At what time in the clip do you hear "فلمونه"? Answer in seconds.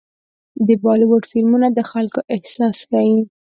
1.31-1.67